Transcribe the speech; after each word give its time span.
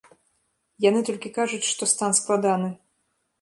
Яны 0.85 1.03
толькі 1.09 1.31
кажуць, 1.35 1.67
што 1.73 1.83
стан 1.93 2.17
складаны. 2.21 2.73